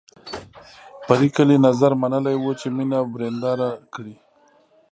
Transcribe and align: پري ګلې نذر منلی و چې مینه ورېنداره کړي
پري 1.05 1.27
ګلې 1.35 1.57
نذر 1.65 1.91
منلی 2.01 2.35
و 2.39 2.45
چې 2.59 2.67
مینه 2.75 2.99
ورېنداره 3.03 3.69
کړي 3.93 4.15